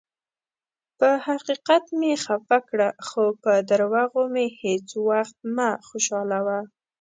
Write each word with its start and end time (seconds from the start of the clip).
پۀ 0.97 1.09
حقیقت 1.27 1.83
مې 1.99 2.11
خفه 2.23 2.57
کړه، 2.67 2.89
خو 3.07 3.23
پۀ 3.41 3.53
دروغو 3.69 4.23
مې 4.33 4.45
هیڅ 4.61 4.87
ؤخت 5.07 5.37
مه 5.55 5.69
خوشالؤه. 5.87 6.59